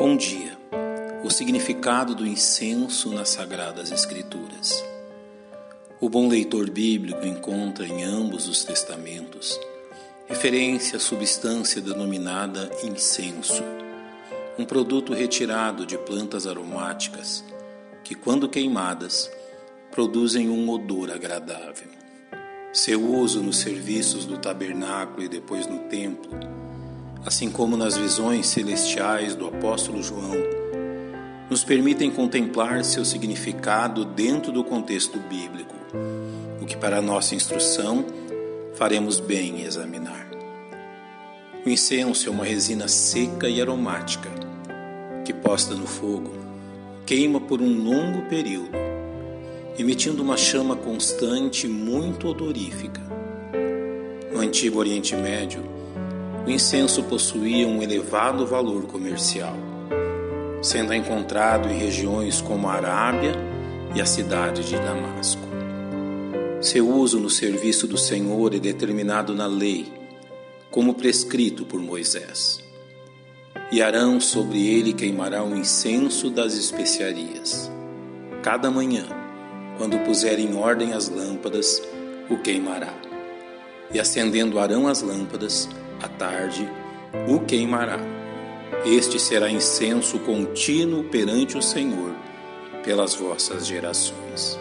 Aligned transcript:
Bom 0.00 0.16
dia. 0.16 0.58
O 1.22 1.28
significado 1.28 2.14
do 2.14 2.26
incenso 2.26 3.12
nas 3.12 3.28
Sagradas 3.28 3.92
Escrituras. 3.92 4.82
O 6.00 6.08
bom 6.08 6.26
leitor 6.26 6.70
bíblico 6.70 7.26
encontra 7.26 7.86
em 7.86 8.02
ambos 8.02 8.48
os 8.48 8.64
testamentos 8.64 9.60
referência 10.26 10.96
à 10.96 10.98
substância 10.98 11.82
denominada 11.82 12.70
incenso, 12.82 13.62
um 14.58 14.64
produto 14.64 15.12
retirado 15.12 15.84
de 15.84 15.98
plantas 15.98 16.46
aromáticas 16.46 17.44
que, 18.02 18.14
quando 18.14 18.48
queimadas, 18.48 19.30
produzem 19.90 20.48
um 20.48 20.66
odor 20.70 21.10
agradável. 21.10 21.88
Seu 22.72 23.04
uso 23.04 23.42
nos 23.42 23.58
serviços 23.58 24.24
do 24.24 24.38
tabernáculo 24.38 25.24
e 25.24 25.28
depois 25.28 25.66
no 25.66 25.80
templo 25.90 26.30
assim 27.24 27.50
como 27.50 27.76
nas 27.76 27.96
visões 27.96 28.46
celestiais 28.48 29.34
do 29.34 29.46
apóstolo 29.46 30.02
João, 30.02 30.36
nos 31.50 31.64
permitem 31.64 32.10
contemplar 32.10 32.84
seu 32.84 33.04
significado 33.04 34.04
dentro 34.04 34.52
do 34.52 34.62
contexto 34.62 35.18
bíblico, 35.18 35.74
o 36.60 36.64
que, 36.64 36.76
para 36.76 37.02
nossa 37.02 37.34
instrução, 37.34 38.04
faremos 38.74 39.18
bem 39.18 39.60
em 39.60 39.64
examinar. 39.64 40.28
O 41.66 41.68
incenso 41.68 42.28
é 42.28 42.30
uma 42.30 42.44
resina 42.44 42.88
seca 42.88 43.48
e 43.48 43.60
aromática 43.60 44.30
que, 45.24 45.32
posta 45.32 45.74
no 45.74 45.86
fogo, 45.86 46.30
queima 47.04 47.40
por 47.40 47.60
um 47.60 47.82
longo 47.82 48.22
período, 48.28 48.70
emitindo 49.78 50.22
uma 50.22 50.36
chama 50.36 50.76
constante 50.76 51.66
muito 51.66 52.28
odorífica. 52.28 53.00
No 54.32 54.40
antigo 54.40 54.78
Oriente 54.78 55.16
Médio, 55.16 55.79
o 56.46 56.50
incenso 56.50 57.02
possuía 57.04 57.66
um 57.66 57.82
elevado 57.82 58.46
valor 58.46 58.86
comercial, 58.86 59.56
sendo 60.62 60.94
encontrado 60.94 61.68
em 61.68 61.78
regiões 61.78 62.40
como 62.40 62.68
a 62.68 62.74
Arábia 62.74 63.34
e 63.94 64.00
a 64.00 64.06
cidade 64.06 64.64
de 64.64 64.76
Damasco. 64.76 65.42
Seu 66.60 66.88
uso 66.88 67.18
no 67.18 67.30
serviço 67.30 67.86
do 67.86 67.96
Senhor 67.96 68.54
é 68.54 68.58
determinado 68.58 69.34
na 69.34 69.46
lei, 69.46 69.92
como 70.70 70.94
prescrito 70.94 71.64
por 71.64 71.80
Moisés. 71.80 72.62
E 73.72 73.80
Arão 73.82 74.20
sobre 74.20 74.66
ele 74.66 74.92
queimará 74.92 75.44
o 75.44 75.54
incenso 75.56 76.28
das 76.28 76.54
especiarias. 76.54 77.70
Cada 78.42 78.70
manhã, 78.70 79.06
quando 79.78 79.98
puser 80.00 80.38
em 80.38 80.54
ordem 80.56 80.92
as 80.92 81.08
lâmpadas, 81.08 81.82
o 82.28 82.36
queimará. 82.36 82.92
E 83.92 83.98
acendendo 83.98 84.58
Arão 84.58 84.86
as 84.86 85.02
lâmpadas, 85.02 85.68
à 86.02 86.08
tarde 86.08 86.68
o 87.28 87.40
queimará. 87.40 87.98
Este 88.84 89.18
será 89.18 89.50
incenso 89.50 90.18
contínuo 90.20 91.04
perante 91.04 91.58
o 91.58 91.62
Senhor 91.62 92.14
pelas 92.82 93.14
vossas 93.14 93.66
gerações. 93.66 94.58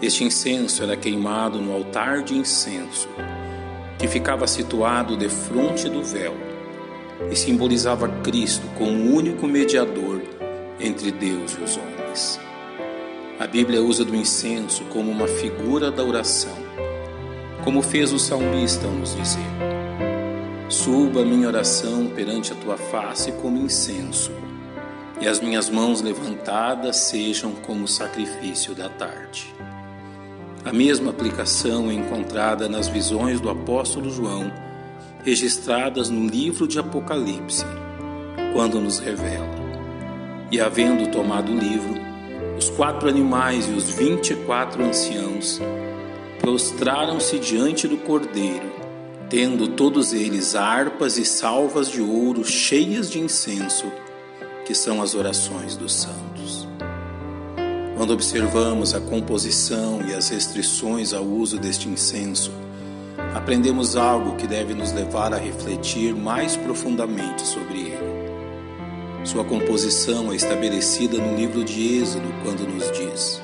Este 0.00 0.24
incenso 0.24 0.82
era 0.82 0.96
queimado 0.96 1.60
no 1.60 1.72
altar 1.72 2.22
de 2.22 2.36
incenso, 2.36 3.08
que 3.98 4.06
ficava 4.06 4.46
situado 4.46 5.16
defronte 5.16 5.88
do 5.88 6.02
véu 6.02 6.34
e 7.30 7.34
simbolizava 7.34 8.08
Cristo 8.22 8.66
como 8.76 9.14
único 9.14 9.46
mediador 9.46 10.20
entre 10.78 11.10
Deus 11.10 11.56
e 11.58 11.62
os 11.62 11.76
homens. 11.78 12.40
A 13.38 13.46
Bíblia 13.46 13.82
usa 13.82 14.04
do 14.04 14.14
incenso 14.14 14.84
como 14.84 15.10
uma 15.10 15.26
figura 15.26 15.90
da 15.90 16.04
oração, 16.04 16.56
como 17.64 17.82
fez 17.82 18.12
o 18.12 18.18
salmista 18.18 18.86
ao 18.86 18.92
nos 18.92 19.16
dizer. 19.16 19.75
Suba 20.68 21.24
minha 21.24 21.46
oração 21.46 22.08
perante 22.08 22.52
a 22.52 22.56
tua 22.56 22.76
face 22.76 23.30
como 23.40 23.56
incenso, 23.56 24.32
e 25.20 25.28
as 25.28 25.38
minhas 25.38 25.70
mãos 25.70 26.02
levantadas 26.02 26.96
sejam 26.96 27.52
como 27.52 27.86
sacrifício 27.86 28.74
da 28.74 28.88
tarde. 28.88 29.54
A 30.64 30.72
mesma 30.72 31.10
aplicação 31.10 31.88
é 31.88 31.94
encontrada 31.94 32.68
nas 32.68 32.88
visões 32.88 33.40
do 33.40 33.48
apóstolo 33.48 34.10
João, 34.10 34.52
registradas 35.24 36.10
no 36.10 36.26
livro 36.26 36.66
de 36.66 36.80
Apocalipse, 36.80 37.64
quando 38.52 38.80
nos 38.80 38.98
revela: 38.98 39.48
E 40.50 40.60
havendo 40.60 41.08
tomado 41.12 41.52
o 41.52 41.56
livro, 41.56 41.94
os 42.58 42.68
quatro 42.70 43.08
animais 43.08 43.68
e 43.68 43.70
os 43.70 43.88
vinte 43.90 44.30
e 44.32 44.36
quatro 44.44 44.82
anciãos 44.82 45.60
prostraram-se 46.40 47.38
diante 47.38 47.86
do 47.86 47.96
cordeiro 47.98 48.75
tendo 49.28 49.68
todos 49.68 50.12
eles 50.12 50.54
harpas 50.54 51.18
e 51.18 51.24
salvas 51.24 51.90
de 51.90 52.00
ouro 52.00 52.44
cheias 52.44 53.10
de 53.10 53.18
incenso, 53.18 53.90
que 54.64 54.74
são 54.74 55.02
as 55.02 55.14
orações 55.14 55.76
dos 55.76 55.94
santos. 55.94 56.68
Quando 57.96 58.12
observamos 58.12 58.94
a 58.94 59.00
composição 59.00 60.00
e 60.06 60.14
as 60.14 60.28
restrições 60.28 61.12
ao 61.12 61.24
uso 61.24 61.58
deste 61.58 61.88
incenso, 61.88 62.52
aprendemos 63.34 63.96
algo 63.96 64.36
que 64.36 64.46
deve 64.46 64.74
nos 64.74 64.92
levar 64.92 65.32
a 65.32 65.38
refletir 65.38 66.14
mais 66.14 66.56
profundamente 66.56 67.42
sobre 67.42 67.80
ele. 67.80 68.16
Sua 69.24 69.44
composição 69.44 70.32
é 70.32 70.36
estabelecida 70.36 71.18
no 71.18 71.36
livro 71.36 71.64
de 71.64 71.98
Êxodo, 71.98 72.32
quando 72.44 72.60
nos 72.60 72.92
diz: 72.92 73.42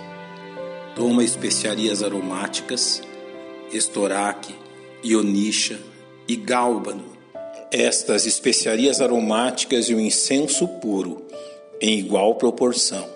Toma 0.95 1.25
especiarias 1.25 2.03
aromáticas, 2.03 3.03
estoraque, 3.73 4.55
ionisha 5.03 5.81
e 6.29 6.37
gálbano, 6.37 7.05
estas 7.71 8.27
especiarias 8.27 9.01
aromáticas 9.01 9.89
e 9.89 9.95
o 9.95 10.01
incenso 10.01 10.69
puro, 10.69 11.27
em 11.81 11.99
igual 11.99 12.37
proporção. 12.37 13.09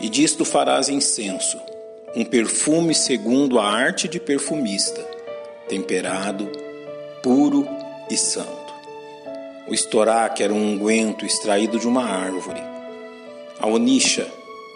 E 0.00 0.08
disto 0.08 0.44
farás 0.44 0.88
incenso, 0.88 1.58
um 2.14 2.24
perfume 2.24 2.94
segundo 2.94 3.58
a 3.58 3.66
arte 3.68 4.08
de 4.08 4.18
perfumista, 4.18 5.00
temperado, 5.68 6.50
puro 7.22 7.68
e 8.10 8.16
santo. 8.16 8.74
O 9.68 9.74
estoraque 9.74 10.42
era 10.42 10.54
um 10.54 10.74
unguento 10.74 11.26
extraído 11.26 11.78
de 11.78 11.88
uma 11.88 12.04
árvore. 12.04 12.62
A 13.58 13.66
onisha 13.66 14.26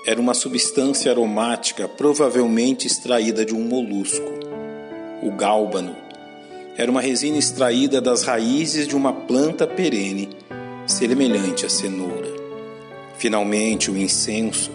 era 0.06 0.20
uma 0.20 0.34
substância 0.34 1.12
aromática 1.12 1.86
provavelmente 1.86 2.86
extraída 2.86 3.44
de 3.44 3.54
um 3.54 3.60
molusco. 3.60 4.28
O 5.22 5.30
gálbano 5.30 6.09
era 6.76 6.91
uma 6.91 7.00
resina 7.00 7.36
extraída 7.36 8.00
das 8.00 8.22
raízes 8.22 8.86
de 8.86 8.97
uma 8.97 9.12
planta 9.12 9.66
perene, 9.66 10.28
semelhante 10.86 11.66
à 11.66 11.69
cenoura. 11.69 12.31
Finalmente, 13.19 13.91
o 13.91 13.97
incenso, 13.97 14.70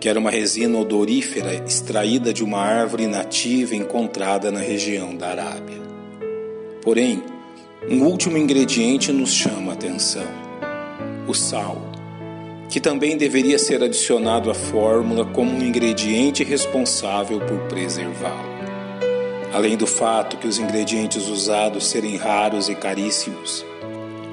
que 0.00 0.08
era 0.08 0.18
uma 0.18 0.30
resina 0.30 0.78
odorífera 0.78 1.54
extraída 1.54 2.32
de 2.32 2.42
uma 2.42 2.58
árvore 2.58 3.06
nativa 3.06 3.76
encontrada 3.76 4.50
na 4.50 4.60
região 4.60 5.14
da 5.14 5.28
Arábia. 5.28 5.78
Porém, 6.82 7.22
um 7.88 8.02
último 8.04 8.36
ingrediente 8.36 9.12
nos 9.12 9.32
chama 9.32 9.72
a 9.72 9.74
atenção: 9.74 10.26
o 11.28 11.34
sal, 11.34 11.80
que 12.68 12.80
também 12.80 13.16
deveria 13.16 13.58
ser 13.58 13.82
adicionado 13.82 14.50
à 14.50 14.54
fórmula 14.54 15.26
como 15.26 15.52
um 15.52 15.62
ingrediente 15.62 16.42
responsável 16.42 17.38
por 17.40 17.58
preservá-lo 17.68 18.59
além 19.52 19.76
do 19.76 19.86
fato 19.86 20.36
que 20.36 20.46
os 20.46 20.58
ingredientes 20.58 21.28
usados 21.28 21.88
serem 21.88 22.16
raros 22.16 22.68
e 22.68 22.74
caríssimos. 22.74 23.64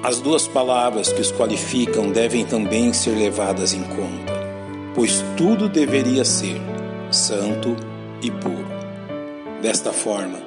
As 0.03 0.19
duas 0.19 0.47
palavras 0.47 1.11
que 1.11 1.21
os 1.21 1.31
qualificam 1.31 2.11
devem 2.11 2.45
também 2.45 2.93
ser 2.93 3.11
levadas 3.11 3.73
em 3.73 3.83
conta, 3.83 4.33
pois 4.93 5.23
tudo 5.35 5.67
deveria 5.67 6.23
ser 6.23 6.61
santo 7.09 7.75
e 8.21 8.29
puro. 8.29 8.67
Desta 9.61 9.91
forma, 9.91 10.39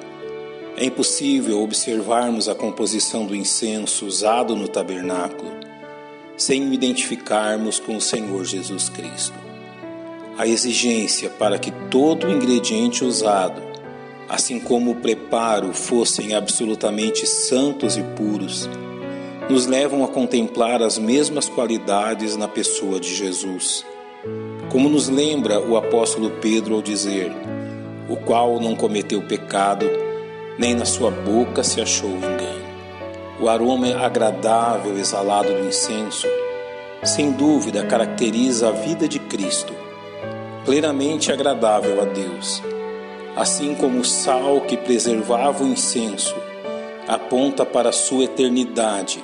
é 0.77 0.85
impossível 0.85 1.61
observarmos 1.61 2.47
a 2.47 2.55
composição 2.55 3.25
do 3.25 3.35
incenso 3.35 4.05
usado 4.05 4.55
no 4.55 4.67
tabernáculo 4.67 5.51
sem 6.37 6.67
o 6.67 6.73
identificarmos 6.73 7.79
com 7.79 7.97
o 7.97 8.01
Senhor 8.01 8.43
Jesus 8.45 8.89
Cristo. 8.89 9.37
A 10.37 10.47
exigência 10.47 11.29
para 11.29 11.59
que 11.59 11.69
todo 11.91 12.31
ingrediente 12.31 13.03
usado 13.03 13.61
assim 14.31 14.61
como 14.61 14.91
o 14.91 14.95
preparo 14.95 15.73
fossem 15.73 16.33
absolutamente 16.33 17.27
santos 17.27 17.97
e 17.97 18.01
puros, 18.15 18.69
nos 19.49 19.65
levam 19.65 20.05
a 20.05 20.07
contemplar 20.07 20.81
as 20.81 20.97
mesmas 20.97 21.49
qualidades 21.49 22.37
na 22.37 22.47
pessoa 22.47 22.97
de 22.97 23.13
Jesus. 23.13 23.85
Como 24.71 24.87
nos 24.87 25.09
lembra 25.09 25.59
o 25.59 25.75
apóstolo 25.75 26.31
Pedro 26.41 26.75
ao 26.75 26.81
dizer: 26.81 27.29
O 28.07 28.15
qual 28.15 28.57
não 28.57 28.73
cometeu 28.73 29.21
pecado, 29.21 29.85
nem 30.57 30.73
na 30.73 30.85
sua 30.85 31.11
boca 31.11 31.61
se 31.61 31.81
achou 31.81 32.11
engano. 32.11 32.61
O 33.37 33.49
aroma 33.49 33.87
agradável 33.97 34.97
exalado 34.97 35.53
do 35.53 35.67
incenso, 35.67 36.27
sem 37.03 37.33
dúvida, 37.33 37.85
caracteriza 37.85 38.69
a 38.69 38.71
vida 38.71 39.09
de 39.09 39.19
Cristo, 39.19 39.73
plenamente 40.63 41.33
agradável 41.33 42.01
a 42.01 42.05
Deus 42.05 42.70
assim 43.35 43.75
como 43.75 43.99
o 43.99 44.05
sal 44.05 44.61
que 44.61 44.77
preservava 44.77 45.63
o 45.63 45.67
incenso 45.67 46.35
aponta 47.07 47.65
para 47.65 47.91
sua 47.91 48.25
eternidade, 48.25 49.23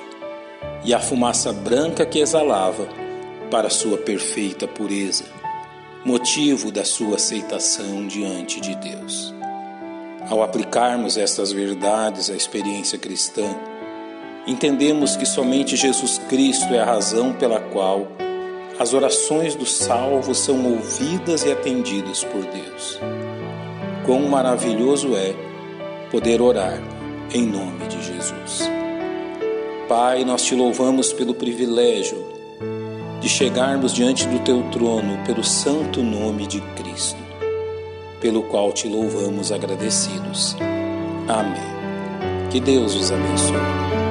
e 0.84 0.92
a 0.94 1.00
fumaça 1.00 1.52
branca 1.52 2.04
que 2.04 2.18
exalava 2.18 2.86
para 3.50 3.70
sua 3.70 3.96
perfeita 3.98 4.66
pureza, 4.68 5.24
motivo 6.04 6.70
da 6.70 6.84
sua 6.84 7.16
aceitação 7.16 8.06
diante 8.06 8.60
de 8.60 8.74
Deus. 8.76 9.34
Ao 10.28 10.42
aplicarmos 10.42 11.16
estas 11.16 11.52
verdades 11.52 12.30
à 12.30 12.34
experiência 12.34 12.98
cristã, 12.98 13.56
entendemos 14.46 15.16
que 15.16 15.24
somente 15.24 15.76
Jesus 15.76 16.18
Cristo 16.28 16.72
é 16.74 16.80
a 16.80 16.84
razão 16.84 17.32
pela 17.32 17.60
qual 17.60 18.08
as 18.78 18.92
orações 18.92 19.54
dos 19.56 19.72
salvos 19.72 20.38
são 20.38 20.72
ouvidas 20.72 21.44
e 21.44 21.50
atendidas 21.50 22.22
por 22.22 22.44
Deus. 22.44 23.00
Quão 24.08 24.22
maravilhoso 24.22 25.14
é 25.14 25.34
poder 26.10 26.40
orar 26.40 26.80
em 27.30 27.46
nome 27.46 27.86
de 27.88 28.02
Jesus. 28.02 28.66
Pai, 29.86 30.24
nós 30.24 30.42
te 30.44 30.54
louvamos 30.54 31.12
pelo 31.12 31.34
privilégio 31.34 32.16
de 33.20 33.28
chegarmos 33.28 33.92
diante 33.92 34.26
do 34.26 34.38
teu 34.38 34.62
trono 34.70 35.18
pelo 35.26 35.44
santo 35.44 36.02
nome 36.02 36.46
de 36.46 36.58
Cristo, 36.74 37.20
pelo 38.18 38.44
qual 38.44 38.72
te 38.72 38.88
louvamos 38.88 39.52
agradecidos. 39.52 40.56
Amém. 41.28 42.48
Que 42.50 42.60
Deus 42.60 42.94
os 42.94 43.12
abençoe. 43.12 44.07